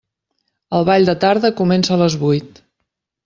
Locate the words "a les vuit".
1.97-2.61